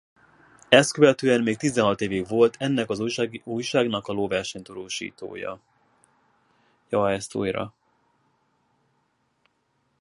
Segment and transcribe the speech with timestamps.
[0.69, 3.03] Ezt követően még tizenhat évig volt ennek az
[3.43, 5.61] újságnak a lóverseny-tudósítója.